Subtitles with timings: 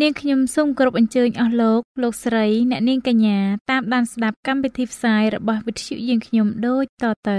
[0.00, 3.38] នាងខ្ញុំសូមគោរពអញ្ជើញអស់លោកលោកស្រីអ្នកនាងកញ្ញា
[3.70, 7.38] តាមដានស្ដាប់កម្មវិធីផ្សាយរបស់វិទ្យុយើងខ្ញុំដូចតទៅ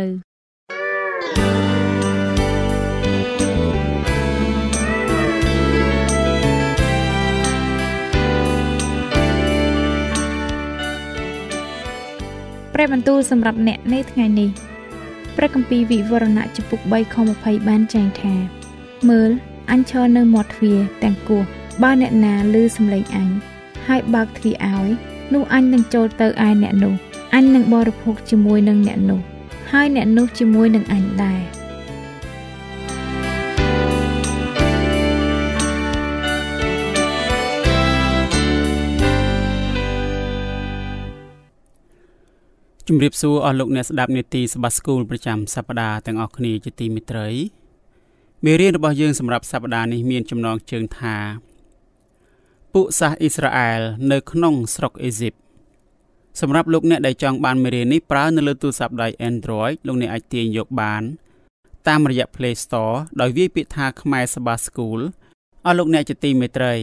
[12.73, 14.49] ព្រះបន្ទូលសម្រាប់អ្នកនៅថ្ងៃនេះ
[15.37, 18.33] ព្រះគម្ពីរវិវរណៈចំពុក3ខ20បានចែងថា
[19.09, 19.31] មើល
[19.71, 21.43] អញឈរនៅមាត់ទ្វារទាំងគោះ
[21.81, 23.29] បើអ្នកណាឮសំឡេងអញ
[23.87, 24.89] ហើយបើកទ្វារឲ្យ
[25.33, 26.93] នោះអញនឹងចូលទៅឯអ្នកនោះ
[27.33, 29.19] អញនឹងបរិភោគជាមួយនឹងអ្នកនោះ
[29.71, 31.41] ហើយអ្នកនោះជាមួយនឹងអញដែរ
[42.87, 47.29] ជំរាបសួរអស់លោកអ្នកស្ដាប់នេតិសបាស្គូលប្រចាំសប្ដាហ៍ទាំងអស់គ្នាជាទីមេត្រី
[48.45, 51.15] មេរៀនរបស់យើងសម្រាប់សប្តាហ៍នេះមានចំណងជើងថា
[52.73, 55.33] ពួកសាសអ៊ីស្រាអែលនៅក្នុងស្រុកអេស៊ីប
[56.41, 61.03] សម្រាប់លោកអ្នកដែលចង់បានមេរៀននេះប្រើនៅលើទូរស័ព្ទដៃ Android លោកអ្នកអាចទាញយកបាន
[61.87, 64.99] តាមរយៈ Play Store ដោយវាយពាក្យថាខ្មែរសបាស្គូល
[65.65, 66.75] អស់លោកអ្នកជាទីមេត្រី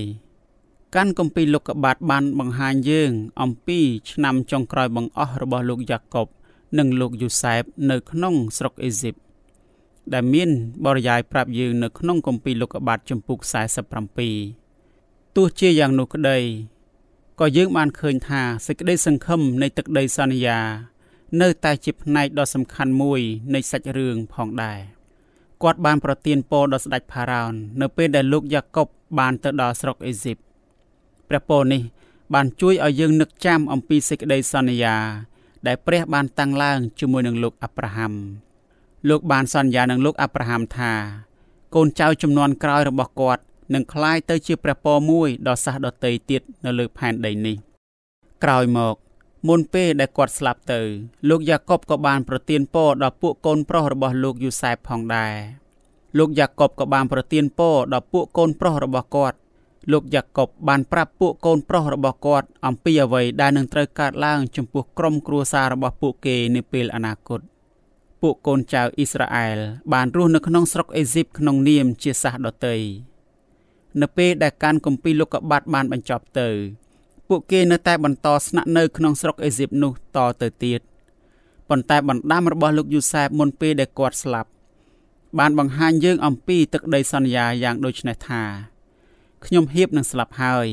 [0.94, 3.78] កាន់គម្ពីរលោកកបាត់បានបង្ហាញយើង អំពី
[4.10, 6.26] ឆ្នាំចុងក្រោយបង្អស់របស់លោកយ៉ាកុប
[6.78, 9.14] និងលោកយូសែបនៅក្នុងស្រុកអេស៊ីប
[10.12, 10.50] ដែលមាន
[10.84, 13.38] បរិយាយប្រាប់យើងនៅក្នុងគម្ពីរលោកុបាទចំពុក
[14.00, 14.59] 47
[15.36, 16.38] ទោះជាយ៉ាងនោះក្តី
[17.40, 20.58] ក៏យើងបានឃើញថាសេចក្តីសង្ឃឹមនៃទឹកដីសន្យា
[21.40, 23.20] នៅតែជាផ្នែកដ៏សំខាន់មួយ
[23.54, 24.78] នៃសាច់រឿងផងដែរ
[25.62, 28.86] គាត់បានប្រទានពរដល់ស្ដេចផារ៉ោននៅពេលដែលលោកយ៉ាកុប
[29.18, 30.36] បានទៅដល់ស្រុកអេស៊ីប
[31.28, 31.82] ព្រះពរនេះ
[32.34, 34.96] បានជួយឲ្យយើងនឹកចាំអំពីសេចក្តីសន្យា
[35.66, 38.12] ដែលព្រះបានតាំងឡើងជាមួយនឹងលោកអាប់រ៉ាហាំ
[39.08, 40.92] លោកបានសន្យានឹងលោកអាប់រ៉ាហាំថា
[41.74, 43.42] កូនចៅចំនួនក្រោយរបស់គាត់
[43.73, 47.55] នឹងคล้ายទៅជាព្រះពរមួយដល់សាសដតីទៀតនៅលើផែនដីនេះ
[48.43, 48.95] ក្រោយមក
[49.47, 50.81] មុនពេលដែលគាត់ស្លាប់ទៅ
[51.29, 55.33] លោកយ៉ាកុបក៏បានប្រទានពរដល់ពួកកូនប្រុសរបស់លោកយូសែបផងដែរ
[56.17, 59.37] លោកយ៉ាកុបក៏បានប្រទានពរដល់ពួកកូនប្រុសរបស់គាត់
[59.91, 67.41] លោកយ៉ាកុបបានប្រាប់ពួកកូនប្រុសរបស់គាត់អំពីអ្វីដែលនឹងត្រូវកើតឡើងចំពោះក្រុមគ្រួសាររបស់ពួកគេនាពេលអនាគត
[68.21, 69.57] ពួកកូនចៅអ៊ីស្រាអែល
[69.93, 72.77] បានរស់នៅក្នុងស្រុកអេស៊ីបក្នុងនាមជាសាសដតី
[74.00, 76.48] នៅពេលដែលការគម្ពីរលោកុបាតបានបញ្ចប់ទៅ
[77.28, 80.80] ពួកគេនៅតែបន្តស្នាក់នៅក្នុងស្រុកអេស៊ីបនោះតទៅទៀត
[81.68, 84.50] ប៉ុន្តែបណ្ដាំរបស់លោកយូសែបមុនពេលដែលគាត់ស្លាប់
[85.38, 88.42] បានបង្ហាញយើងអំពីទឹកដីសន្យាយ៉ាងដូចនេះថា
[89.44, 90.68] ខ្ញុំហៀបនឹងស្លាប់ហើយ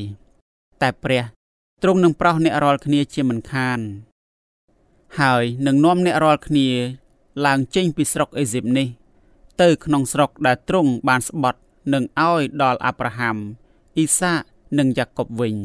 [0.82, 1.24] តែព្រះ
[1.84, 3.80] ទ្រង់នឹងប្រោសអ្នករាល់គ្នាជាមិនខាន
[5.20, 6.68] ហើយនឹងនាំអ្នករាល់គ្នា
[7.46, 8.88] ឡើងចេញពីស្រុកអេស៊ីបនេះ
[9.62, 11.60] ទៅក្នុងស្រុកដែលទ្រង់បានស្បត់
[11.94, 13.38] នឹងឲ្យដល់អាប់រ៉ាហាំ
[13.98, 14.40] អ៊ីសាក
[14.80, 15.56] និងយ៉ាកុបវិញ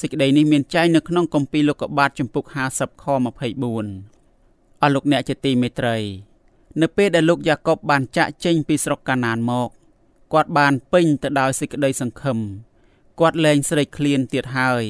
[0.00, 5.96] សេចក្តីនេះមានចែងនៅក្នុងគម្ពីរលោកុបាទចំពុក50ខ24អស់លោកអ្នកជាទីមេត្រី
[6.80, 9.68] នៅពេលដែលលោកយ៉ាកុបបានចាក់ចេញពីស្រុកកាណានមក
[10.32, 12.38] គាត់បានពេញទៅដោយសេចក្តីសង្ឃឹម
[13.20, 14.84] គាត់លែងស្រេកឃ្លានទៀតហើយ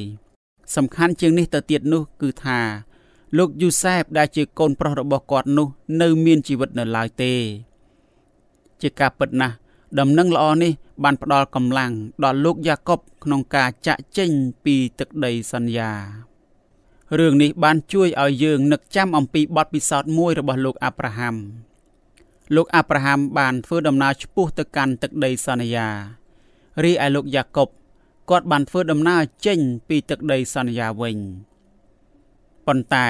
[0.77, 2.61] សំខាន់ជាងនេះទៅទៀតនោះគឺថា
[3.39, 5.69] លោកយូសែបដែលជាកូនប្រុសរបស់គាត់នោះ
[6.01, 7.33] នៅមានជីវិតនៅឡើយទេ
[8.83, 9.55] ជាការពិតណាស់
[9.99, 10.73] ដំណឹងល្អនេះ
[11.05, 11.93] បានផ្ដល់កម្លាំង
[12.25, 14.31] ដល់លោកយ៉ាកុបក្នុងការចាក់ចេញ
[14.65, 15.93] ពីទឹកដីសន្យា
[17.19, 21.37] រឿងនេះបានជួយឲ្យយើងនឹកចាំអំពីបទពិសោធន៍មួយរបស់លោកអាប់រ៉ាហាំ
[22.57, 25.89] លោកអាប់រ៉ាហាំបានធ្វើដំណើរឆ្ពោះទៅកាន់ទឹកដីសន្យា
[26.85, 27.69] រីឯលោកយ៉ាកុប
[28.31, 29.59] គាត់បានធ្វើដំណើរចេញ
[29.89, 31.19] ពីទឹកដីសន្យាវិញ
[32.67, 33.09] ប៉ុន្តែ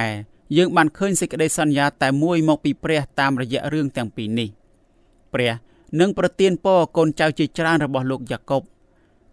[0.56, 4.49] យើងបានឃើញសេចក្តីសន្យាតែមួយមកពីព្រះតាមរយៈរឿងទាំងពីរនេះ
[5.33, 5.53] ព្រះ
[6.00, 8.62] នឹងប្រទានពរកូនចៅជាច្រើនរបស់លោកយ៉ាកុប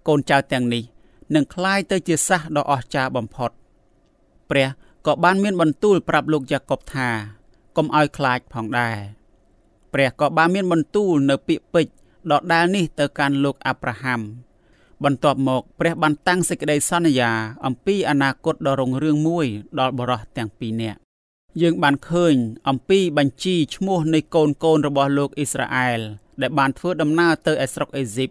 [0.08, 0.82] កូនចៅទាំងនេះ
[1.34, 3.50] នឹងคล้ายទៅជាសះដ៏អស្ចារ្យបំផុត
[4.50, 4.68] ព្រះ
[5.06, 7.08] ក៏បានមានបន្ទូលប្រាប់លោកយ៉ាកុបថា
[7.76, 8.96] កុំឲ្យខ្លាចផងដែរ
[9.92, 11.94] ព្រះក៏បានមានបន្ទូលនៅពាក្យពេចន៍
[12.30, 14.20] ដដែលនេះទៅកាន់លោកអាប់រ៉ាហាំ
[15.04, 17.30] បន្ទាប់មកព្រះបានតាំងសេចក្តីសន្យា
[17.66, 19.46] អំពីអនាគតដ៏រុងរឿងមួយ
[19.78, 20.98] ដល់បរិះទាំងពីរនាក់
[21.61, 22.35] យើងបានឃើញ
[22.69, 25.99] អំពីបញ្ជីឈ្មោះនៃកូនកូនរបស់លោកអ៊ីស្រាអែល
[26.41, 28.29] ដែលបានធ្វើដំណើរទៅឯស្រុកអេស៊ីប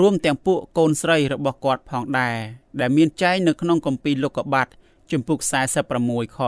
[0.00, 2.36] រួមទាំងពួកកូនស្រីរបស់គាត់ផងដែរ
[2.80, 4.68] ដែលមានចែងនៅក្នុងគម្ពីរលោកុបាត
[5.10, 5.38] ជំពូក
[5.88, 6.38] 46ខ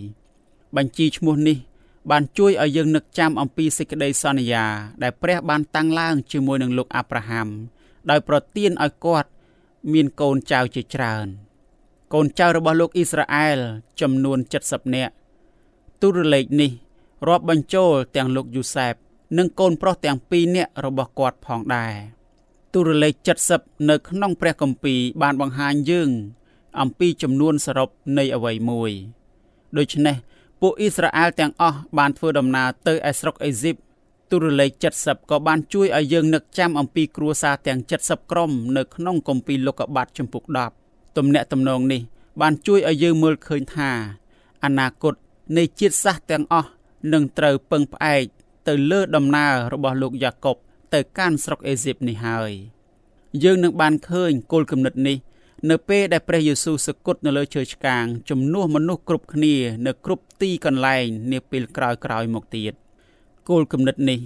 [0.00, 1.58] 7បញ្ជីឈ្មោះនេះ
[2.10, 4.64] បានជួយឲ្យយើងនឹកចាំអំពីសេចក្តីសន្យា
[5.02, 7.48] ដែលព្រះបានតាំងឡើងជាមួយនឹងលោកអាប់រ៉ាហាំ
[8.10, 9.28] ដោយប្រទានឲ្យគាត់
[9.92, 11.26] មានកូនចៅជាច្រើន
[12.12, 13.58] កូនចៅរបស់លោកអ៊ីស្រាអែល
[14.00, 15.12] ចំនួន70នាក់
[16.02, 16.70] ទូរលេខនេះ
[17.28, 18.94] រាប់បញ្ចូលទាំងលោកយូសែប
[19.38, 21.94] និងកូនប្រុសទាំងពីរនាក់របស់គាត់ផងដែរ
[22.74, 23.14] ទូរលេខ
[23.52, 26.10] 70នៅក្នុងព្រះគម្ពីរបានបង្ហាញយើង
[26.80, 27.88] អំពីចំនួនសរុប
[28.18, 28.92] នៃអ្វីមួយ
[29.76, 30.16] ដូច្នេះ
[30.60, 33.76] ពួកអ៊ីស្រាអែលទាំងអស់បានធ្វើដំណើរទៅឯស្រុកអេស៊ីប
[34.30, 34.70] ទូរលេខ
[35.00, 40.44] 70ក៏បានជួយឲ្យយើងនឹកចាំអំពីគ្រួសារទាំង70ក្រុមនៅក្នុងគម្ពីរលោកុបាតជំពូក
[40.80, 42.02] 10ទំនាក់ទំនងនេះ
[42.40, 43.90] បានជួយឲ្យយើងមើលឃើញថា
[44.64, 45.14] អនាគត
[45.56, 46.70] នៃជាតិសាសន៍ទាំងអស់
[47.12, 48.24] នឹងត្រូវពឹងផ្អែក
[48.68, 50.56] ទៅលើដំណើររបស់លោកយ៉ាកុប
[50.94, 52.52] ទៅកាន់ស្រុកអេស៊ីបនេះហើយ
[53.42, 55.16] យើងនឹងបានឃើញគោលគំនិតនេះ
[55.70, 59.54] នៅពេលដែលព្រះយេស៊ូវសគត់នៅលើឈើឆ្កាងជំនួសមនុស្សគ្រប់គ្នា
[59.86, 62.72] នៅគ្រប់ទីកន្លែងនាពេលក្រោយៗមកទៀត
[63.48, 64.20] គោលគំនិតនេះ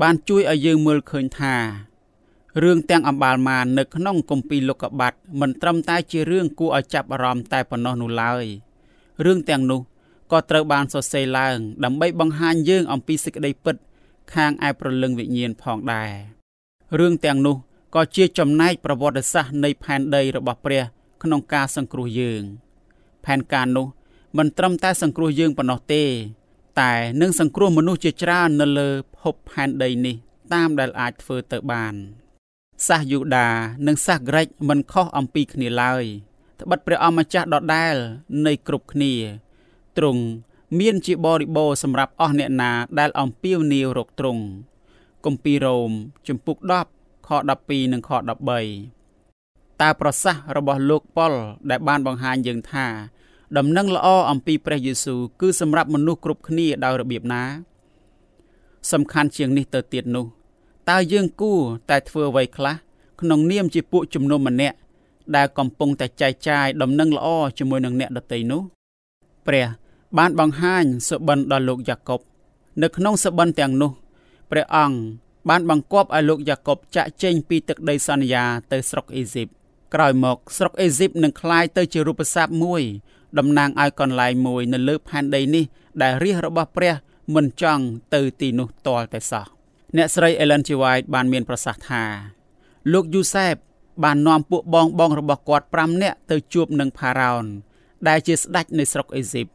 [0.00, 1.56] បានជួយឲ្យយើងមើលឃើញថា
[2.62, 8.44] រឿងទាំងអម្បាលម៉ាននៅក្នុងគម្ពីរលោកុបាតមិនត្រឹមតែជារឿងគួរឲ្យចាប់អារម្មណ៍តែប៉ុណ្ណោះនោះឡើយ
[9.24, 9.80] រឿងទាំងនោះ
[10.32, 13.76] ក៏ត្រូវបានសរសេរឡើង ដើម្បីបង្ហាញយើងអំពីសេចក្តីពិត
[14.34, 16.10] ខាងឯប្រលឹងវិញ្ញាណផងដែរ
[16.98, 17.56] រឿងទាំងនោះ
[17.94, 20.82] ក៏ជាចំណែកប្រវត្តិសាស្ត្រនៃផែនដីរបស់ព្រះ
[21.22, 22.42] ក្នុងការសង្គ្រោះយើង
[23.24, 23.86] ផែនការនោះ
[24.38, 26.04] មិនត្រឹមតែសង្គ្រោះយើងប៉ុណ្ណោះទេ
[26.80, 28.88] តែនឹងសង្គ្រោះមនុស្សជាច្រើននៅលើ
[29.20, 30.16] ភពផែនដីនេះ
[30.52, 31.94] តាមដែលអាចធ្វើទៅបាន
[32.86, 33.48] សាសយូដា
[33.86, 36.04] និងសាសក្រិចមិនខុសអំពីគ្នាឡើយ
[36.60, 37.96] ត្បិតព្រះអម្ចាស់ដដែល
[38.46, 39.12] នៃគ្រប់គ្នា
[39.98, 40.22] ទ្រង់
[40.78, 44.42] មានជាបរិបូរសម្រាប់អស់អ្នកណាដែលអំពាវនាវរកទ្រង់
[45.24, 45.90] គម្ពីររ៉ូម
[46.28, 46.56] ជំពូក
[46.92, 47.30] 10ខ
[47.60, 51.32] 12និងខ13តើប្រសាសន៍របស់លោកប៉ុល
[51.70, 52.86] ដែលបានបង្ហាញយើងថា
[53.56, 57.42] ដំណឹងល្អអំពីព្រះយេស៊ូវគឺសម្រាប់មនុស្សគ្រប់គ្នាដោយរបៀបណា
[58.92, 60.26] សំខាន់ជាងនេះទៅទៀតនោះ
[60.90, 61.60] តើយើងគួរ
[61.90, 62.74] តែធ្វើអ្វីខ្លះ
[63.20, 64.76] ក្នុងនាមជាពួកជំនុំម្នាក់
[65.36, 67.28] ដែលកំពុងតែចែកចាយដំណឹងល្អ
[67.58, 68.62] ជាមួយនឹងអ្នកដទៃនោះ
[69.46, 69.66] ព្រះ
[70.17, 72.21] បានបង្ហាញសុបិនដល់លោកយ៉ាកុប
[72.81, 73.91] នៅក្នុងសុបិនទាំងនោះ
[74.51, 74.97] ព្រះអង្គ
[75.49, 79.47] បានបង្គាប់ឲ្យលោកយ៉ាកុបចាក់ចេញពីទឹកដីសន្យាទៅស្រុកអេស៊ីប
[79.93, 82.83] ក្រោយមកស្រុកអេស៊ីបនឹងคล้ายទៅជារូបស័ព្ទមួយ
[83.37, 85.65] តំណាងឲ្យកន្លែងមួយនៅលើផែនដីនេះ
[86.01, 86.93] ដែលរាជរបស់ព្រះ
[87.35, 87.83] មិនចង់
[88.13, 89.45] ទៅទីនោះទាល់តែសោះ
[89.97, 90.69] អ្នកស្រី Ellen G.
[90.81, 92.03] White បានមានប្រសាសន៍ថា
[92.93, 93.55] លោកយូសែប
[94.03, 97.45] បាននាំពួកបងបងរបស់គាត់5នាក់ទៅជួបនឹងផារ៉ោន
[98.07, 99.47] ដែលជាស្ដេចនៃស្រុកអេស៊ីប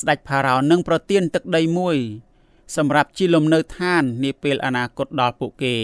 [0.00, 1.96] ស្ដេចផារ៉ោននឹងប្រទានទឹកដីមួយ
[2.76, 5.76] សម្រាប់ជាលំនៅឋាននាពេលអនាគតដល់ពួកគេ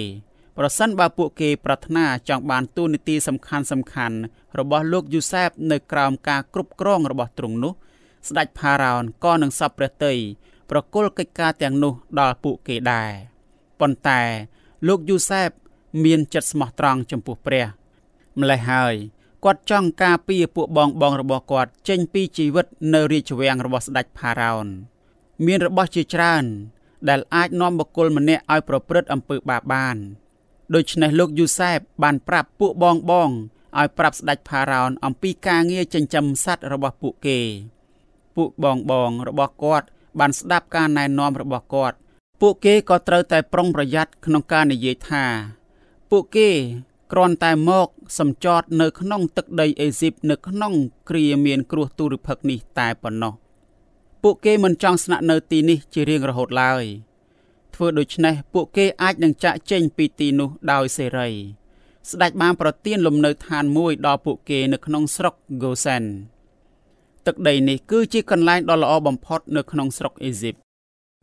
[0.58, 4.16] ប្រសិនបើពួកគេប្រាថ្នាចង់បានទូនាទីសំខាន់សំខាន់
[4.58, 7.72] របស់លោកយូសែបនៅក្រោមការគ្រប់គ្រងរបស់ទ្រង់នោះ
[8.28, 10.14] ស្ដេចផារ៉ោនក៏នឹងសពព្រះតី
[10.70, 13.10] ប្រគល់កិច្ចការទាំងនោះដល់ពួកគេដែរ
[13.80, 14.20] ប៉ុន្តែ
[14.88, 15.50] លោកយូសែប
[16.04, 17.66] មានចិត្តស្មោះត្រង់ចំពោះព្រះ
[18.40, 18.94] ម្ល៉េះហើយ
[19.44, 24.66] គាត់ចង់ការពារពួកបងបងរបស់គាត់ចេញពីជីវិតនៅរាជវាំងរបស់ស្ដេចផារ៉ោន
[25.46, 26.44] មានរបស់ជាច្រើន
[27.08, 29.96] ដែលអាចនាំបុគ្គលម្នាក់ឲ្យប្រព្រឹត្តអំពើបាបបាន
[30.74, 33.30] ដូច្នេះលោកយូសែបបានប្រាប់ពួកបងបង
[33.78, 37.38] ឲ្យប្រាប់ស្ដេចផារ៉ោនអំពីការងារចិញ្ចឹមសត្វរបស់ពួកគេ
[38.36, 39.86] ពួកបងបងរបស់គាត់
[40.18, 41.96] បានស្ដាប់ការណែនាំរបស់គាត់
[42.40, 45.24] ពួកគេក៏ត្រូវតែប្រុងប្រយ័ត្នក្នុងការនិយាយថា
[46.10, 46.50] ពួកគេ
[47.12, 47.88] គ្រាន់តែមក
[48.18, 50.72] សម្ចតនៅក្នុងទឹកដីអេស៊ីបនៅក្នុង
[51.08, 53.34] គ្រាមានគ្រោះទុរភិក្សនេះតែប៉ុណ្ណោះ
[54.22, 56.84] ពួកគេមិនចង់ស្នាក់នៅទីនេះជារៀងរហូតឡើយ
[57.74, 61.28] ធ្វើដូច្នេះពួកគេអាចនឹងចាក់ចេញពីទីនោះដោយសេរី
[62.10, 66.02] ស្ដេចបានប្រទានលំនៅឋានមួយដល់ពួកគេនៅក្នុងស្រុកហ្គូសិន
[67.26, 70.54] ទឹកដីនេះគឺជាកន្លែងដ៏ល្អបំផុតនៅក្នុងស្រុកអេស៊ីប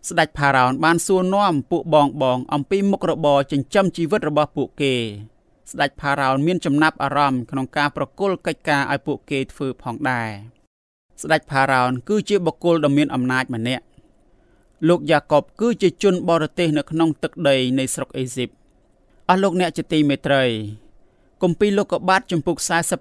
[0.10, 4.96] ស្ដេចផារ៉ោនបានសួរនាំពួកបងបងអំពីមុខរបរចិញ្ចឹមជីវិតរបស់ពួកគេ
[5.71, 10.29] ស្ដេចផារ៉ោនមានចំណាប់អារម្មណ៍ក្នុងការប្រគល់កិច្ចការឲ្យពួកគេធ្វើផងដែរ
[11.21, 13.86] ស្ដេចផារ៉ោនគឺជាបុគ្គលដ៏មានអំណាចម្នាក់
[14.88, 18.50] លោកយ៉ាកុបគឺជាជនបរទេសនៅក្នុងទឹកដីនៃស្រុកអេស៊ីប
[19.29, 20.43] អស់លោកអ្នកជាទីមេត្រី
[21.43, 22.57] គម្ពីរលោកុបាទចំពុក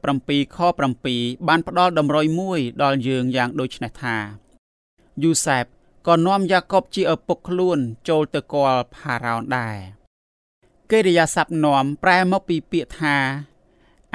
[0.07, 0.59] 47ខ
[1.03, 4.17] 7បានផ្ដល់តម្រុយមួយដល់យើងយ៉ាងដូចនេះថា
[5.23, 5.65] យូសែប
[6.09, 9.96] ក៏នាំយ៉ាកុបជាឪពុកខ្លួនចូលទៅគាល់ផារ៉ោនដែរ
[10.93, 13.17] កិរិយាសព្ទនាំប្រែមកពីពាក្យថា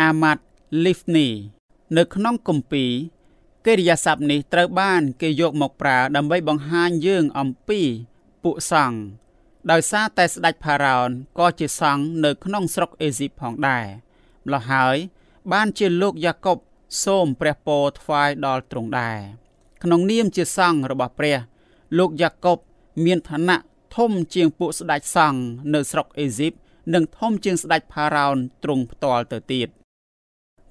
[0.07, 0.39] Amat
[0.83, 1.29] Lifni
[1.97, 2.91] នៅក្នុងគម្ពីរ
[3.65, 7.81] កិរិយាសព្ទនេះត្រូវបានគេយកមកប្រើដើម្បីបង្ហាញយើងអំពី
[8.43, 8.99] ពួកសង្ឃ
[9.71, 11.09] ដោយសារតែស្ដេចផារ៉ោន
[11.39, 13.85] ក៏ជាសង្ឃនៅក្នុងស្រុកអេស៊ីបផងដែរ
[14.45, 14.97] ម្ល៉េះហើយ
[15.51, 16.57] បានជាលោកយ៉ាកុប
[17.03, 19.19] សូមព្រះពរថ្វាយដល់ទ្រង់ដែរ
[19.83, 21.37] ក្នុងនាមជាសង្ឃរបស់ព្រះ
[21.97, 22.57] លោកយ៉ាកុប
[23.05, 25.40] មានឋានៈ ធំជាងពួកស្ដេចសង្ឃ
[25.74, 26.52] នៅស្រុកអេស៊ីប
[26.94, 29.68] និងធំជាងស្ដេចផារ៉ោនទ្រង់ផ្ទាល់ទៅទៀត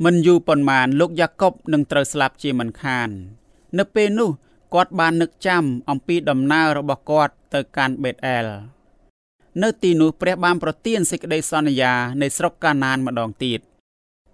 [0.04, 3.10] មិនយូរប៉ុន្មានលោកយ៉ាកុបនឹងត្រូវស្លាប់ជាមិនខាន
[3.78, 4.30] នៅពេលនោះ
[4.74, 8.48] គាត់បាននឹកចាំអំពីដំណើររបស់គាត់ទៅកាន់បេតអែល
[9.64, 13.60] នៅទីនោះព្រះបានប្រទានសេចក្តីសន្យានៃស្រុកកាណានម្ដងទៀត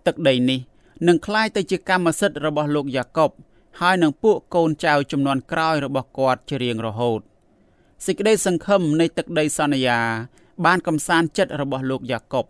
[0.06, 0.60] ទឹកដីនេះ
[1.08, 3.32] នឹងคล้ายទៅជាកម្មសិទ្ធិរបស់លោកយ៉ាកុប
[3.80, 7.22] ហើយនឹងពួកកូនចៅចំនួនក្រោយរបស់គាត់ជារៀងរហូត
[8.05, 9.99] សេចក្តីសង្ឃឹមនៃទឹកដីសន្យា
[10.65, 12.45] បានកំសាន្តចិត្តរបស់លោកយ៉ាកុប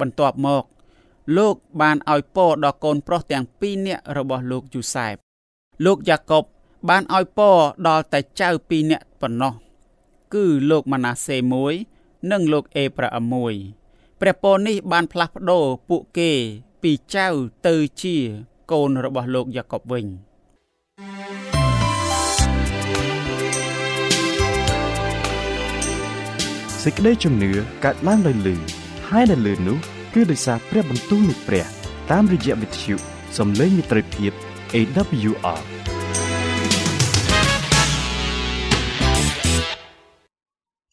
[0.00, 0.64] បន្ទាប់មក
[1.36, 5.14] លោកបានឲ្យពរដល់កូនប្រុសទាំងពីរនាក់របស់លោកយូសែប
[5.84, 6.44] លោកយ៉ាកុប
[6.88, 7.56] បានឲ្យពរ
[7.88, 9.54] ដល់តែចៅពីរនាក់ប៉ុណ្ណោះ
[10.34, 11.74] គឺលោកម៉ាណាសេមួយ
[12.30, 13.54] និងលោកអេប្រាអឹមមួយ
[14.20, 16.30] ព្រះពរនេះបានផ្លាស់ប្ដូរពួកគេ
[16.82, 17.26] ពីចៅ
[17.66, 18.16] ទៅជា
[18.70, 20.06] កូនរបស់លោកយ៉ាកុបវិញ
[26.84, 27.52] សេចក្តីជំនឿ
[27.84, 28.56] កើតឡើងដោយលឺ
[29.08, 29.78] ហើយដែលលឺនោះ
[30.14, 31.66] គឺដោយសារព្រះបន្ទូលនៃព្រះ
[32.10, 32.94] តាមរយៈវិទ្យុ
[33.38, 34.32] សំឡេងមិត្តភាព
[34.74, 35.60] AWR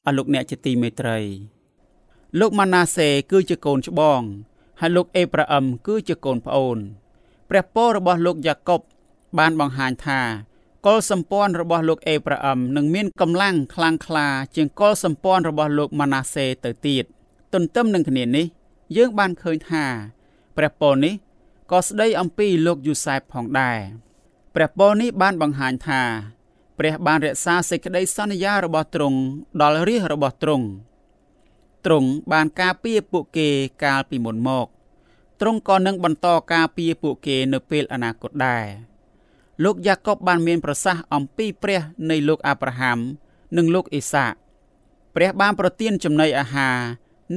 [0.05, 1.19] អស់លោកអ្នកជាទីមេត្រី
[2.39, 4.21] លោកម៉ាណាសេ គឺជាកូនច្បង
[4.81, 6.77] ហើយលោកអេប្រាអឹមគឺជាកូនប្អូន
[7.49, 8.81] ព្រះពររបស់លោកយ៉ាកុប
[9.37, 10.21] បានបង្ហាញថា
[10.87, 17.03] កុលសម្ព័ន្ធរបស់លោកអេប្រាអឹមនឹងមានកម្លាំងខ្លាំងក្លាជាងកុលសម្ព័ន្ធរបស់លោកម៉ាណាសេទៅទៀត
[17.53, 18.45] ទន្ទឹមនឹងគ្នានេះ
[18.97, 19.85] យើងបានឃើញថា
[20.57, 21.13] ព្រះពរនេះ
[21.71, 23.79] ក៏ស្ដីអំពីលោកយូសែបផងដែរ
[24.55, 26.01] ព្រះពរនេះបានបង្ហាញថា
[26.79, 29.19] ព្រះបានរក្សាសេចក្តីសន្យារបស់ទ្រង់
[29.61, 30.65] ដល់រាជរបស់ទ្រង់
[31.85, 33.49] ទ្រង់បានការពារពួកគេ
[33.83, 34.67] កាលពីមុនមក
[35.39, 38.65] ទ្រង់ក៏នឹងបន្តការពារពួកគេនៅពេលអនាគតដែរ
[39.63, 42.99] លោកយ៉ាកុបបានមានប្រសាសន៍អំពីព្រះនៃលោកអាប់រ៉ាហាំ
[43.57, 44.33] និងលោកអេសាក
[45.15, 46.77] ព្រះបានប្រទានចំណីអាហារ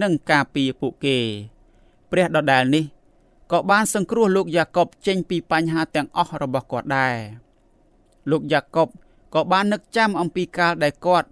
[0.02, 1.18] និងការពារពួកគេ
[2.10, 2.84] ព្រះដដែលនេះ
[3.52, 7.16] ក៏បានសង្គ្រោះលោកយ៉ាកុបចេញពីបញ្ហាទាំងអស់របស់គាត់ដែរ
[8.30, 8.88] លោកយ៉ាកុប
[9.34, 11.28] ក៏បាននឹកចាំអំពីកាលដែលគាត់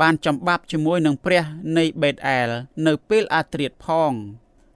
[0.00, 1.44] បានចម្បាប់ជាមួយនឹងព្រះ
[1.76, 2.48] នៃបេតអែល
[2.86, 4.12] នៅពេលអាត្រៀតផង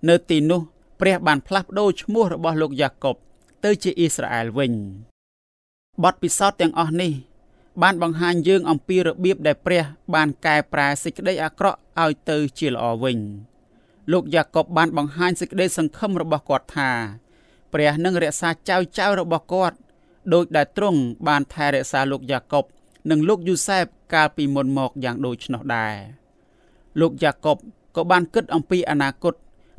[0.08, 0.60] នៅទីនោះ
[1.00, 3.16] ព្រះបានផ្លាស់ប្ដូរឈ្មោះរបស់លោកយ៉ាកុប
[3.64, 4.72] ទៅជាអ៊ីស្រាអែលវិញ
[6.00, 7.12] បទពិសោធន៍ទាំងអស់នេះ
[7.82, 9.84] បានបង្ហាញយើងអំពីរបៀបដែលព្រះ
[10.14, 13.18] បានកែប្រែសេចក្តីអាក្រក់ឲ្យទៅជាល្អវិញ
[14.12, 16.90] លោកយ៉ាកុបបានបង្ហាញសេចក្តីសង្ឃឹមរបស់គាត់ថា
[17.72, 19.76] ព្រះនឹងរក្សាចៅចៅរបស់គាត់
[20.32, 22.64] ដោយដែលទ្រង់បានថែរក្សាលោកយ៉ាកុប
[23.10, 23.84] និងលោកយូសែប
[24.14, 25.94] កាលពីមុនមកយ៉ាងដូច្នោះដែរ
[27.00, 27.56] លោកយ៉ាកុប
[27.96, 29.34] ក៏បានគិតអំពីអនាគត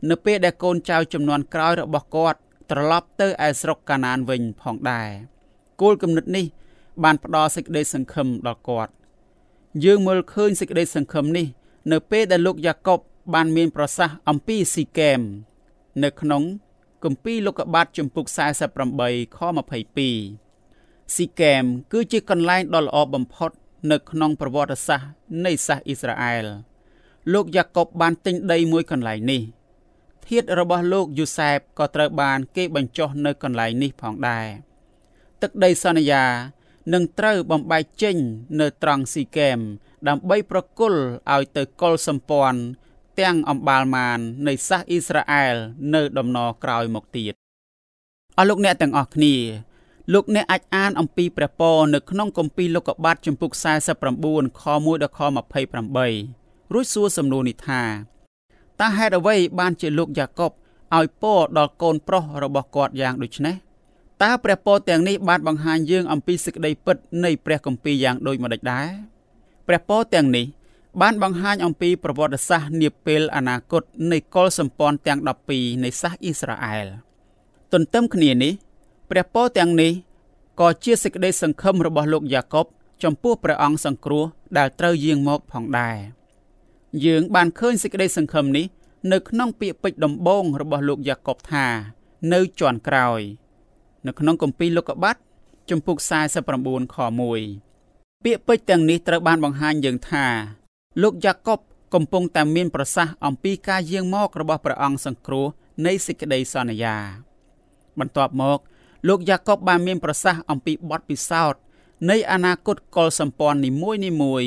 [0.09, 2.39] នៅពេលដែលកូនចៅចំនួនក្រោយរបស់គាត់
[2.71, 5.32] ត្រឡប់ទៅឯស្រុកកាណានវិញផងដែរ
[5.81, 6.45] គោលគំនិតនេះ
[7.03, 8.93] បានផ្ដល់សេចក្តីសង្ឃឹមដល់គាត់
[9.85, 11.47] យើងមើលឃើញសេចក្តីសង្ឃឹមនេះ
[11.91, 12.99] នៅពេលដែលលោកយ៉ាកុប
[13.33, 15.21] បានមានប្រសាសន៍អំពីស៊ីកែម
[16.03, 16.43] នៅក្នុង
[17.03, 18.25] គម្ពីរលោកុបាទជំពូក
[18.81, 19.39] 48ខ
[20.27, 23.51] 22ស៊ីកែមគឺជាកន្លែងដ៏ល្អបំផុត
[23.91, 25.09] នៅក្នុងប្រវត្តិសាស្ត្រ
[25.45, 26.45] នៃសាសអ៊ីស្រាអែល
[27.33, 29.41] លោកយ៉ាកុបបានទិញដីមួយកន្លែងនេះ
[30.27, 34.47] ធាតុរបស់លោកយូសែបក៏ត្រូវបាន គេបញ្ចុះនៅកន្លែងនេះផងដែរ
[35.43, 36.25] ទឹកដីសន្យា
[36.93, 38.17] នឹងត្រូវបំបែកចេញ
[38.59, 39.59] នៅត្រង់ស៊ីកែម
[40.07, 40.99] ដើម្បីប្រគល់
[41.33, 42.59] ឲ្យទៅកុលសម្ព័ន្ធ
[43.19, 45.55] ទាំងអំបាលម៉ាននៃសាសអ៊ីស្រាអែល
[45.93, 47.33] នៅដំណរក្រោយមកទៀត
[48.37, 49.35] អស់លោកអ្នកទាំងអស់គ្នា
[50.13, 53.51] លោកអ្នកអាចអានអំពីព្រះពរនៅក្នុងគម្ពីរលោកុបាទចំពុក
[54.05, 55.19] 49ខ1ដល់ខ
[55.95, 57.83] 28រួចសួរសំណួរនេះថា
[58.81, 60.51] តើហេតុអ្វីបានជាលោកយ៉ាកុប
[60.95, 63.55] ឲ្យពរដល់កូនប្រុសរបស់គាត់យ៉ាងដូចនេះ
[64.23, 68.87] តើព្រះពរទាំងនេះបានបង្ហាញយើងអំពីសេចក្តីពិតនៃព្រះគម្ពីរយ៉ាងដូចម្តេចដែរ
[69.67, 70.45] ព្រះពរទាំងនេះ
[71.01, 75.19] បានបង្ហាញអំពីប្រវត្តិសាស្ត្រនាពេលអនាគតនៃកុលសម្ព័ន្ធទាំង
[75.51, 76.87] 12នៃសាសអ៊ីស្រាអែល
[77.73, 78.53] ទន្ទឹមគ្នានេះ
[79.09, 79.91] ព្រះពរទាំងនេះ
[80.59, 82.65] ក៏ជាសេចក្តីសង្ឃឹមរបស់លោកយ៉ាកុប
[83.03, 84.25] ចំពោះព្រះអង្គសង្គ្រោះ
[84.57, 85.97] ដែលត្រូវយាងមកផងដែរ
[87.05, 88.65] យើងបានឃើញសេចក្តីសង្ឃឹមនេះ
[89.11, 91.65] នៅក្នុងពាក្យពេចន៍ដំបូងរបស់លោកយ៉ាកុបថា
[92.33, 93.21] នៅជាន់ក្រោយ
[94.07, 95.17] នៅក្នុងគម្ពីរលោកុបាទ
[95.69, 95.97] ជំពូក
[96.45, 96.97] 49ខ
[97.59, 100.25] 1ពាក្យពេចន៍ទាំងនេះត្រូវបានបង្ហាញយើងថា
[101.01, 101.59] លោកយ៉ាកុប
[101.93, 105.45] កំពុងតែមានប្រសាសន៍អំពីការយាងមករបស់ព្រះអង្គសង្គ្រោះ
[105.85, 106.95] នៃសេចក្តីសន្យា
[107.99, 108.59] បន្ទាប់មក
[109.07, 111.59] លោកយ៉ាកុបបានមានប្រសាសន៍អំពីបទពិសោធន៍
[112.09, 114.43] នៃអនាគតកុលសម្ព័ន្ធនីមួយនីមួយ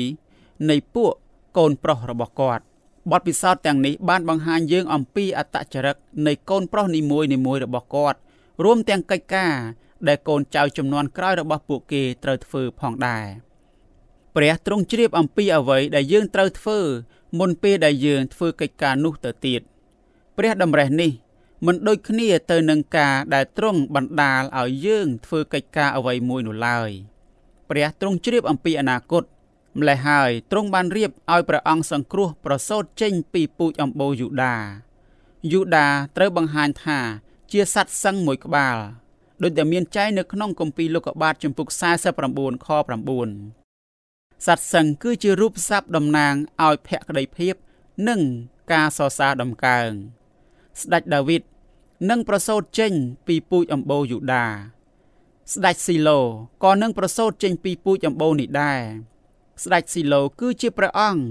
[0.69, 1.11] នៃពួក
[1.57, 2.63] កូនប្រុសរបស់គាត់
[3.11, 5.97] បទពិសោធន៍ទាំងនេះបានបង្ហាញយើងអំពីអត្តចរិត
[6.27, 8.17] នៃកូនប្រុសនីមួយៗរបស់គាត់
[8.63, 9.55] រួមទាំងកិច្ចការ
[10.07, 13.25] ដែលកូនចៅចំនួនក្រោយរបស់ពួកគេត្រូវធ្វើផងដែរ
[14.35, 16.79] ព្រះទ្រង់ជ្រាបអំពីអ្វីដែលយើងត្រូវធ្វើ
[17.39, 19.61] មុនពេលដែលយើងធ្វើកិច្ចការនោះទៅទៀត
[20.37, 21.11] ព្រះតម្រេះនេះ
[21.65, 26.89] មិនដូចគ្នាទៅនឹងការដែលទ្រង់បណ្ដាលឲ្យយើងធ្វើកិច្ចការអ្វីមួយនោះឡើយ
[27.69, 29.23] ព្រះទ្រង់ជ្រាបអំពីអនាគត
[29.79, 34.55] ម្ល៉េះហើយទ្រង់បានរៀបឲ្យព្រះអង្គសង្គ្រោះប្រសូតចេញពីពូជអម្បូរយូដា
[35.51, 35.87] យូដា
[36.17, 36.99] ត្រូវបង្ហាញថា
[37.51, 38.77] ជាសត្វសឹងមួយក្បាល
[39.43, 46.33] ដូចដែលមានចែងនៅក្នុងគម្ពីរលោកុបាទចំពុក49ខ9សត្វសឹងគឺជារូបស័ព្ទតំណាង
[46.65, 47.55] ឲ្យភក្តីភាព
[48.07, 48.21] និង
[48.71, 49.89] ការសរសើរដំកើង
[50.81, 51.43] ស្ដេចដាវីត
[52.09, 52.93] នឹងប្រសូតចេញ
[53.27, 54.45] ពីពូជអម្បូរយូដា
[55.53, 56.19] ស្ដេចស៊ីឡូ
[56.63, 58.81] ក៏នឹងប្រសូតចេញពីពូជអម្បូរនេះដែរ
[59.63, 61.23] ស្ដេចស៊ីឡូគឺជាព្រះអង្គ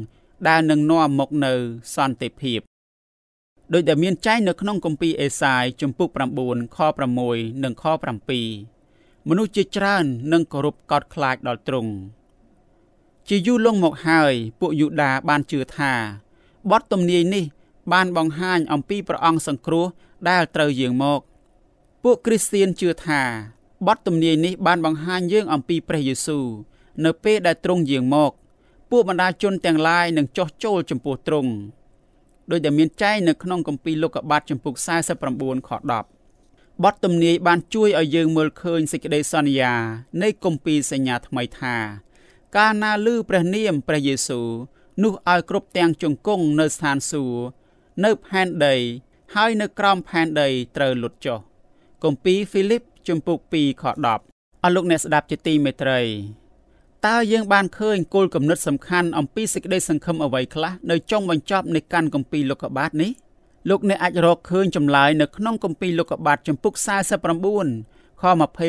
[0.49, 1.55] ដែលនឹងនាំមកនៅ
[1.95, 2.61] សន្តិភាព
[3.73, 6.09] ដោយដែលមានចែងនៅក្នុងគម្ពីរអេសាយជំពូក
[6.43, 6.79] 9ខ
[7.21, 7.85] 6និងខ
[8.57, 11.93] 7មនុស្សជាច្រើននឹងគោរពកោតខ្លាចដល់ទ្រង់
[13.29, 15.93] ជាយូរលង់មកហើយពួកយូដាបានជឿថា
[16.71, 17.45] បទទំនាយនេះ
[17.93, 19.87] បានបង្ហាញអំពីព្រះអង្គសង្គ្រោះ
[20.29, 21.21] ដែលត្រូវយាងមក
[22.03, 23.23] ពួកគ្រីស្ទានជឿថា
[23.87, 26.47] បទទំនាយនេះបានបង្ហាញយើងអំពីព្រះយេស៊ូវ
[27.05, 28.33] នៅពេលដែលទ្រង់យាងមក
[28.91, 31.53] ពួកបណ្ដាជនទាំងឡាយនឹងចោះចូលចំពោះទ្រង់
[32.51, 34.75] ដោយដែលមានចែងនៅក្នុងគម្ពីរលោកុបាទចំពុក
[35.23, 35.71] 49ខ
[36.27, 39.73] 10បទទំនាយបានជួយឲ្យយើងមើលឃើញសេចក្តីសន្យា
[40.23, 41.77] នៃគម្ពីរសញ្ញាថ្មីថា
[42.57, 44.49] កាលណាឮព្រះនាមព្រះយេស៊ូវ
[45.03, 47.41] នោះឲ្យគ្រប់ទាំងជង្គង់នៅស្ថានសួគ៌
[48.05, 48.77] នៅផែនដី
[49.35, 51.41] ហើយនៅក្រោមផែនដីត្រូវលុតចុះ
[52.05, 56.01] គម្ពីរហ្វីលីបជំពូក2ខ10អស់លោកអ្នកស្ដាប់ជាទីមេត្រី
[57.05, 63.11] តើយើងបានឃើញគោលគំនិតសំខាន់អំពីសេចក្តីសង្ឃឹមអ្វីខ្លះនៅចុងបញ្ចប់នៃកាន់គម្ពីរលោកុបាទនេះ
[63.69, 66.75] លោកអ្នកអាចរកឃើញចម្លើយនៅក្នុងគម្ពីរលោកុបាទជំពូក
[67.49, 68.25] 49ខ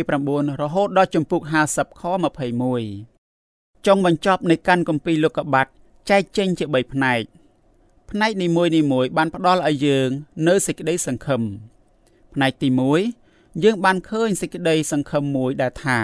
[0.08, 2.04] 29រហូតដល់ជំពូក50ខ
[3.14, 5.68] 21ចុងបញ្ចប់នៃកាន់គម្ពីរលោកុបាទ
[6.10, 7.22] ចែកចេញជា3ផ្នែក
[8.12, 10.10] ផ្នែកនីមួយៗបានផ្ដល់ឲ្យយើង
[10.48, 11.42] នៅសេចក្តីសង្ឃឹម
[12.34, 12.70] ផ្នែកទី
[13.16, 16.00] 1យើងបានឃើញសេចក្តីសង្ឃឹមមួយដែលថា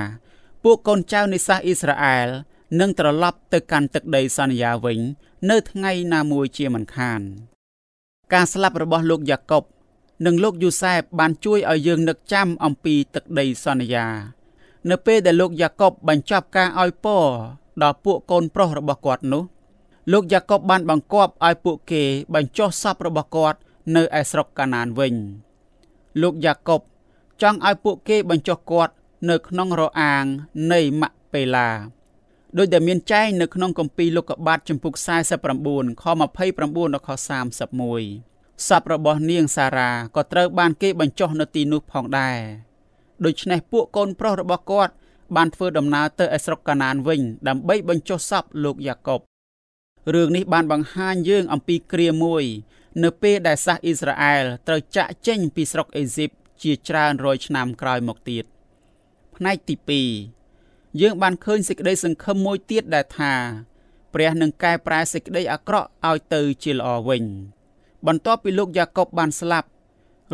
[0.63, 2.27] ពួកកូនចៅនៃសាសអ៊ីស្រាអែល
[2.79, 4.99] នឹងត្រឡប់ទៅកាន់ទឹកដីសន្យាវិញ
[5.49, 7.21] នៅថ្ងៃណាមួយជាមិនខាន
[8.33, 9.63] ការស្លាប់របស់លោកយ៉ាកុប
[10.25, 14.07] និងលោកយូសែបបានជួយឲ្យយើងនឹកចាំអំពីទឹកដីសន្យា
[14.89, 17.25] នៅពេលដែលលោកយ៉ាកុបបញ្ចប់ការឲ្យពរ
[17.83, 19.43] ដល់ពួកកូនប្រុសរបស់គាត់នោះ
[20.11, 23.57] លោកយ៉ាកុបបានបង្គាប់ឲ្យពួកគេបញ្ចុះសពរបស់គាត់
[23.95, 25.13] នៅឯស្រុកកាណានវិញ
[26.21, 26.81] លោកយ៉ាកុប
[27.41, 28.93] ចង់ឲ្យពួកគេបញ្ចុះគាត់
[29.29, 30.25] នៅក្នុងរអាង
[30.73, 31.69] នៃម៉ាក់ពេឡា
[32.57, 34.93] ដោយដែលមានចែងនៅក្នុងគម្ពីរលោកុបាទចំពុក
[35.47, 37.09] 49ខ29ដល់ខ
[37.89, 42.39] 31សពរបស់នាងសារ៉ាក៏ត្រូវបានគេបញ្ចុះនៅទីនោះផងដែរ
[43.25, 44.93] ដូច្នេះពួកកូនប្រុសរបស់គាត់
[45.35, 49.19] បានធ្វើដំណើរទៅឯស្រុកកាណានវិញ ដើម្បីបញ្ចុះសពលោកយ៉ាកុប
[50.13, 52.43] រឿងនេះបានបង្ហាញយើងអំពីគ្រាមួយ
[53.03, 56.29] នៅពេលដែលសាសអ៊ីស្រាអែលត្រូវចាក់ចេញពីស្រុកអេស៊ីប
[56.63, 58.45] ជាច្រើនរយឆ្នាំក្រោយមកទៀត
[59.43, 60.01] ផ្នែកទី
[60.53, 63.33] 2យើងបានឃើញសេចក្តីសង្ឃឹមមួយទៀតដែលថា
[64.13, 67.23] ព្រះនឹងកែប្រែសេចក្តីអាក្រក់ឲ្យទៅជាល្អវិញ
[68.07, 69.67] បន្ទាប់ពីលោកយ៉ាកុបបានស្លាប់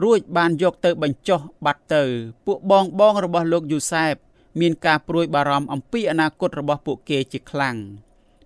[0.04, 2.04] រួចបានយកទៅបញ្ចុះបាត់ទៅ
[2.46, 4.16] ពួកបងបងរបស់លោកយូសែប
[4.60, 7.78] មានការព្រួយបារម្ភអំពីអនាគតរបស់ពួកគេជាខ្លាំង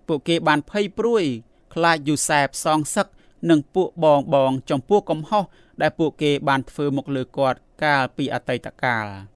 [0.06, 1.24] ពួកគេបានភ័យព្រួយ
[1.74, 3.06] ខ្លាចយូសែបសងសឹក
[3.50, 5.44] នឹងពួកបងបងចំពោះកំហុស
[5.80, 9.33] ដែលពួកគេបានធ្វើមកលើគាត់កាលពីអតីតកាល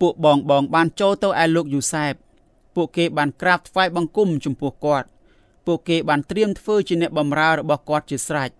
[0.00, 2.14] ពួកបងបងបានចូលទៅឯលោកយូសែប
[2.74, 5.08] ពួកគេបានក្រាបថ្វាយបង្គំចំពោះគាត់
[5.66, 8.50] ពួកគេបានត្រៀមធ្វើជាអ្នកបម្រើរបស់គាត់ជាស្រេច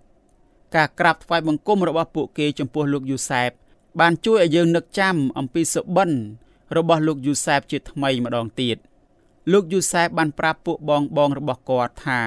[0.74, 3.50] ការក្រាបថ្វាយបង្គំរបស់ពួកគេចំពោះលោកយូសែប
[4.00, 6.10] បានជួយឲ្យយើងនឹកចាំអំពីសុបិន
[6.76, 8.76] របស់លោកយូសែបជាថ្មីម្ដងទៀត
[9.52, 12.20] លោកយូសែបបានប្រាប់ពួកបងបងរបស់គាត់ថា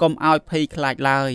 [0.00, 1.32] កុំឲ្យភ័យខ្លាចឡើយ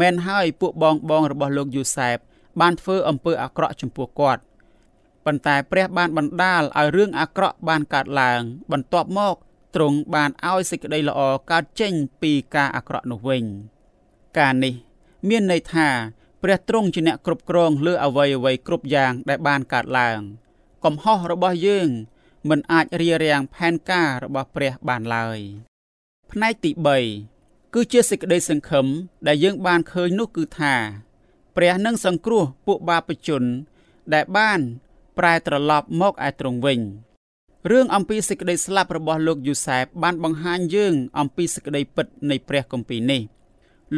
[0.00, 2.16] មែនហើយពួកបងបងរបស់លោកយូសែប
[2.60, 4.42] បានធ្វើអំពើអាក្រក់ចំពោះគាត់
[5.24, 8.40] ប៉ុន្តែព្រះបានបណ្ដាលឲ្យរឿងអាក្រក់បានកើតឡើង
[8.72, 9.36] បន្ទាប់មក
[9.74, 13.44] ទ្រង់បានឲ្យសេចក្តីល្អកើតចេញពីការអាក្រក់នោះវិញ
[14.38, 14.74] ការនេះ
[15.28, 15.88] មានន័យថា
[16.42, 20.20] ព្រះទ្រង់ជាអ្នកគ្រប់គ្រងលើអ្វីអ្វីគ្រប់យ៉ាងដែលបានកើតឡើង
[20.84, 21.88] កំហុសរបស់យើង
[22.48, 25.38] មិនអាចរារាំងផែនការរបស់ព្រះបានឡើយ
[26.32, 26.70] ផ្នែកទី
[27.22, 28.86] 3គឺជាសេចក្តីសង្ឃឹម
[29.26, 30.74] ដែលយើងបានឃើញនោះគឺថា
[31.56, 33.44] ព្រះនឹងសង្គ្រោះពួកបាបជន
[34.14, 34.60] ដែលបាន
[35.18, 36.80] ប្រែត្រឡប់មកឯទ្រង់វិញ
[37.70, 43.22] រឿងអំពីសេចក្តីស្លាប់របស់លោកយូសែបបានបង្ហាញយើងអំពីសេចក្តីពិតនៃព្រះគម្ពីរនេះ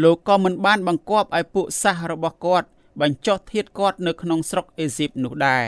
[0.02, 2.68] លោកក៏មិនបានបង្គាប់ឲ្យពួកសាសរបស់គាត់
[3.00, 5.66] បញ្ចុះធាតគាត់នៅក្នុងស្រុកអេស៊ីបនោះដែរ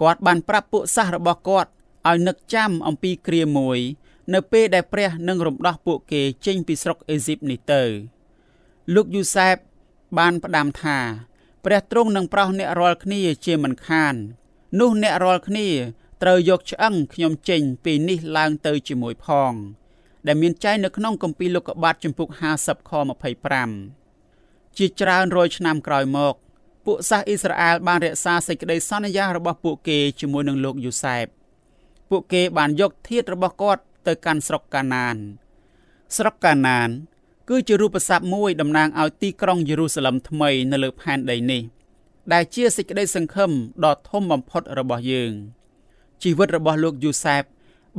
[0.00, 1.70] គាត់បានប្រាប់ពួកសាសរបស់គាត់
[2.08, 3.78] ឲ្យនឹកចាំអំពីគ្រាមួយ
[4.34, 7.82] នៅពេលដែលព្រះនឹងរំដោះពួកគេចេញពីស្រុកអេស៊ីបនេះទៅ
[8.94, 9.56] លោកយូសែប
[10.18, 10.98] បានផ្ដាំថា
[11.64, 14.14] ព្រះទ្រង់នឹងប្រោសអ្នករាល់គ្នាជាមិនខាន
[14.80, 15.68] នោះអ្នករាល់គ្នា
[16.22, 19.52] ត្រូវយកឆ្អឹងខ្ញុំចេញពីនេះឡើងទៅជាមួយផង
[20.26, 22.28] ដែលមានចែងនៅក្នុងគម្ពីរលោកុបាទចំពុក
[22.60, 22.92] 50ខ
[23.64, 26.34] 25ជាច្រើនរយឆ្នាំក្រោយមក
[26.86, 31.26] ពួកសាសអ៊ីស្រាអែលបានរក្សាសេចក្តីសន្យារបស់ពួកគេជាមួយនឹងលោកយូសែប
[32.10, 35.16] ពួកគេបានយកធាតុរបស់គាត់ទៅកាន់ស្រុកកាណាន
[36.16, 36.88] ស្រុកកាណាន
[37.48, 41.62] គឺជារូបស័ព្ទមួយតំណាងឲ្យទីក្រុងយេរូសាឡឹមថ្មីនៅលើផែនដីនេះ
[42.32, 43.50] ដែលជាសេចក្តីសង្ឃឹម
[43.84, 45.32] ដ៏ធំបំផុតរបស់យើង
[46.22, 47.42] ជីវិតរបស់លោកយូសែប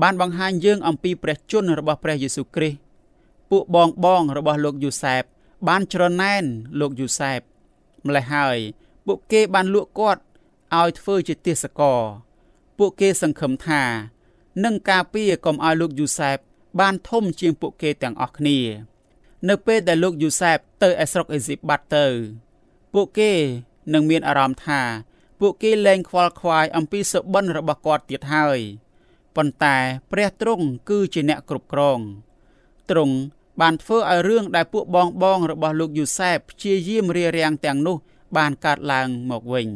[0.02, 2.80] បានបង្ហាញយើងអំពីព្រះជន្មរបស់ព្រះយេស៊ូវគ្រីស្ទ
[3.52, 5.24] ពួកបងបងរបស់លោកយូសែប
[5.68, 6.44] បានច្រណែន
[6.80, 7.40] លោកយូសែប
[8.08, 8.58] ម្លេះហើយ
[9.06, 10.22] ពួកគេបានលក់គាត់
[10.78, 12.02] ឲ្យធ្វើជាទាសករ
[12.78, 13.84] ពួកគេសង្ឃឹមថា
[14.64, 16.38] នឹងការពារកុំឲ្យលោកយូសែប
[16.80, 18.60] បានធំជាងពួកគេទាំងអស់គ្នា
[19.48, 22.06] នៅពេលដែលលោកយូសែបទៅឯស្រុកអេស៊ីបបាត់ទៅ
[22.94, 23.32] ពួកគេ
[23.94, 24.82] នឹងមានអារម្មណ៍ថា
[25.40, 28.60] ពួកគេលែងខ្វល់ខ្វាយអំពីសុបិនរបស់គាត់ទៀតហើយ
[29.36, 29.78] ប៉ុន្តែ
[30.12, 32.00] ព្រះទ្រង់គឺជាអ្នកគ្រប់គ្រង
[32.90, 33.16] ទ្រង់
[33.62, 37.98] បានធ្វើឲ្យរឿងដែលពួកបងបងរបស់លោកយូសែបព្យាយាមរារាំងទាំងនោះ
[38.38, 39.68] បានកើតឡើងមកវិញ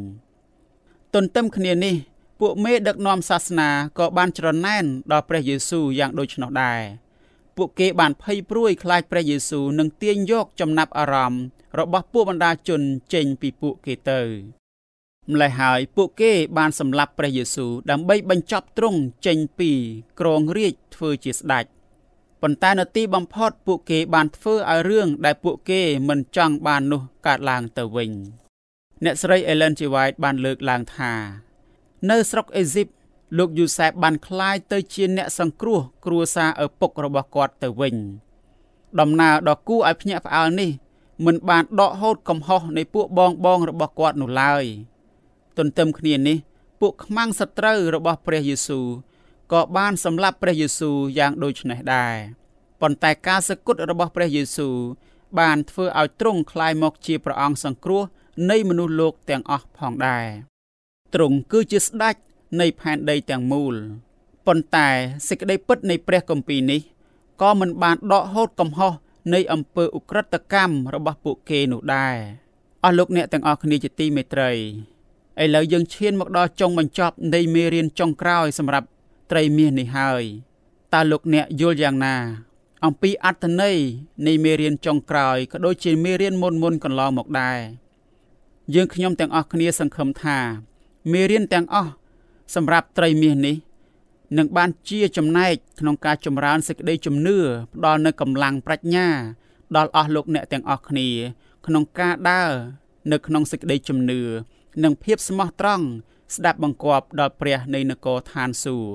[1.14, 1.96] ទន្ទឹមគ្នានេះ
[2.40, 6.82] ពួកមេដឹកនាំសាសនាក៏បានច្រណែនដល់ព្រះយេស៊ូវយ៉ាងដូចនោះដែរ
[7.58, 11.44] ពួកគេបានភ័យព្រួយខ្លាចព្រះយេស៊ូវនឹងទាញយកចំណាប់អារម្មណ៍
[11.80, 12.82] របស់ពួកបណ្ដាជន
[13.14, 14.22] ចេញពីពួកគេទៅ
[15.32, 19.72] ម្ល៉េះហើយពួកគេបានសម្លាប់ព្រះយេស៊ូវដើម្បីបញ្ចប់ទ្រង់ចេញពី
[20.20, 21.66] ក្រងរាជធ្វើជាស្ដេច
[22.42, 28.12] ប៉ុន្តែនៅទីបំផុតពួកគេបានធ្វើឲ្យរឿងដែលពួកគេមិនចង់បាននោះកើតឡើងទៅវិញ
[29.04, 29.82] អ្នកស្រី Ellen G.
[29.94, 31.14] White បានលើកឡើងថា
[32.10, 32.88] នៅស្រុកអេស៊ីប
[33.37, 37.97] លោកយូសែបបានคล้ายទៅជាអ្នកសង្គ្រោះគ្រួសារឪពុករបស់គាត់ទៅវិញ
[39.01, 40.71] ដំណើរដ៏គួរឲ្យភ្ញាក់ផ្អើលនេះ
[41.27, 44.65] មិនបានដកហូតកំហុសនៃពួកបងបងរបស់គាត់នោះឡើយ
[45.59, 46.39] ទន្ទឹមគ្នានេះ
[46.81, 48.87] ពួកខ្មាំងសត្រូវរបស់ព្រះយេស៊ូវ
[49.53, 52.15] ក៏បានសម្លាប់ព្រះយេស៊ូវយ៉ាងដូចនេះដែរ
[52.81, 54.77] ប៉ុន្តែការសគត់របស់ព្រះយេស៊ូវ
[55.39, 58.03] បានធ្វើឲ្យទ្រង់คล้ายមកជាព្រះអង្គសង្គ្រោះ
[58.51, 60.27] នៃមនុស្សលោកទាំងអស់ផងដែរ
[61.15, 62.17] ទ្រង់គឺជាស្ដេច
[62.60, 63.76] នៃផែនដីទាំងមូល
[64.46, 64.90] ប៉ុន្តែ
[65.28, 66.82] សេចក្តីពិតនៃព្រះគម្ពីរនេះ
[67.42, 68.94] ក៏មិនបានដកហូតកំហុស
[69.34, 72.16] នៃអំពើឧក្រិដ្ឋកម្មរបស់ពួកគេនោះដែរ
[72.84, 74.52] អស់លោកអ្នកទាំងអស់គ្នាជាទីមេត្រី
[75.42, 78.88] ឥឡូវយើងឈានមកដល់ចុងបញ្ចប់នៃមេរៀនចុងក្រោយសម្រាប់
[79.32, 80.24] ត្រីមាសនេះហើយ
[80.94, 82.16] តើលោកអ្នកយល់យ៉ាងណា
[82.86, 83.78] អំពីអត្ថន័យ
[84.28, 87.60] នៃមេរៀនចុងក្រោយក៏ដូចជាមេរៀនមុនមុនកន្លងមកដែរ
[88.74, 90.38] យើងខ្ញុំទាំងអស់គ្នាសង្ឃឹមថា
[91.12, 91.92] មេរៀនទាំងអស់
[92.56, 93.56] សម្រាប់ត្រីមាសនេះ
[94.38, 97.38] នឹងបានជាចំណែកក្នុងការចម្រើនសេចក្តីជំនឿ
[97.74, 99.08] ផ្ដល់នូវកម្លាំងប្រាជ្ញា
[99.76, 101.10] ដល់អស់លោកអ្នកទាំងអស់គ្នា
[101.68, 102.52] ក្នុងការដើរ
[103.12, 104.22] នៅក្នុងសេចក្តីជំនឿ
[104.84, 105.86] និងភាពស្មោះត្រង់
[106.36, 108.94] ស្ដាប់បង្គាប់ដល់ព្រះនៃនគរឋានសួគ៌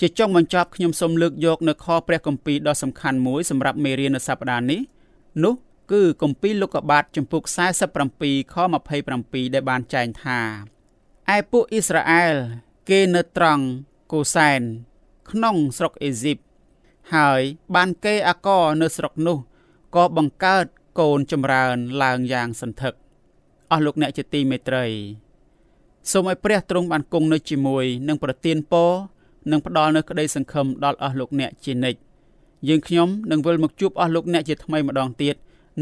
[0.00, 4.80] ជាចុងបញ្ចប់ខ្ញុំសូមលើកយកនៅខព្រះគម្ពីរដ៏សំខាន់មួយសម្រាប់មេរៀននៅសប្តាហ៍នេះ
[5.44, 5.54] នោះ
[5.92, 7.42] គឺគម្ពីរលោកុបាទចំពុក
[7.98, 8.54] 47ខ
[9.04, 10.40] 27ដែលបានចែងថា
[11.34, 12.36] ឯពួកអ៊ីស្រាអែល
[12.88, 13.64] គេនៅត្រង់
[14.12, 14.60] កូសែន
[15.30, 16.38] ក្នុងស្រុកអេស៊ីប
[17.14, 17.40] ហើយ
[17.74, 19.38] បានគេអាករនៅស្រុកនោះ
[19.96, 20.66] ក៏បង្កើត
[21.00, 22.94] កូនចម្រើនឡើងយ៉ាងសន្ធឹក
[23.70, 24.86] អស់លោកអ្នកជាទីមេត្រី
[26.10, 28.90] សូមឲ្យព្រះទ្រង់បានគង់នៅជាមួយនឹងប្រទានពរ
[29.50, 32.00] និងផ្ដល់នូវក្តីសង្ឃឹមដល់អស់លោកអ្នកជានិច្ច
[32.68, 35.34] យើងខ្ញុំនឹងវិលមកជួបអស់លោកអ្នកជាថ្មីម្ដងទៀត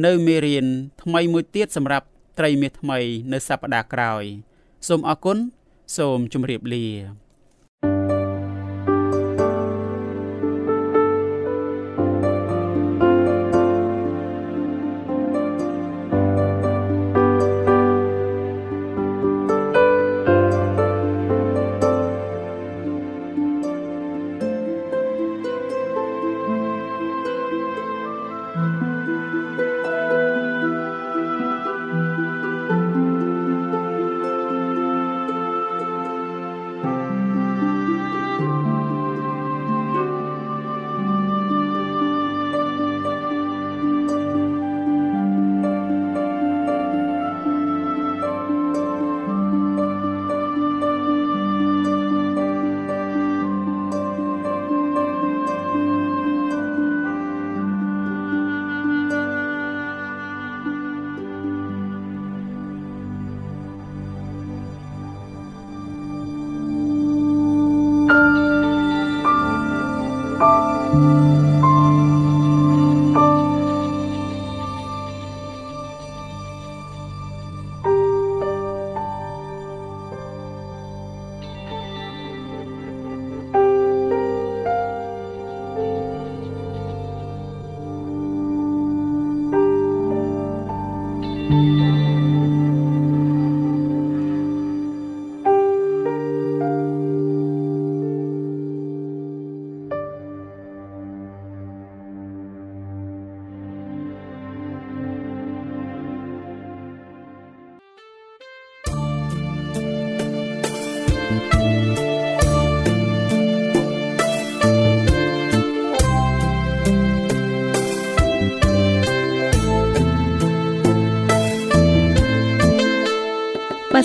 [0.05, 0.67] នៅមេរៀន
[1.03, 2.07] ថ្មីមួយទៀតសម្រាប់
[2.39, 2.99] ត្រីមាសថ្មី
[3.33, 4.25] នៅសប្តាហ៍ក្រោយ
[4.87, 5.39] សូមអរគុណ
[5.97, 6.87] សូមជម្រាបលា